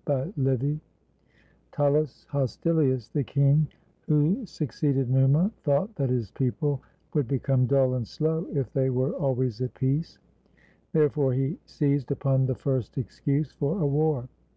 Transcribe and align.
]BY 0.04 0.32
LIVY 0.36 0.80
[TuLLUS 1.72 2.26
HosTiLius, 2.30 3.10
the 3.10 3.24
king 3.24 3.66
who 4.06 4.46
succeeded 4.46 5.10
Numa, 5.10 5.50
thought 5.64 5.92
that 5.96 6.08
his 6.08 6.30
people 6.30 6.80
would 7.14 7.26
become 7.26 7.66
dull 7.66 7.94
and 7.94 8.06
slow 8.06 8.46
if 8.52 8.72
they 8.72 8.90
were 8.90 9.10
always 9.14 9.60
at 9.60 9.74
peace; 9.74 10.20
therefore 10.92 11.32
he 11.32 11.58
seized 11.66 12.12
upon 12.12 12.46
the 12.46 12.54
first 12.54 12.96
excuse 12.96 13.50
for 13.50 13.80
a 13.80 13.86
war. 13.88 14.28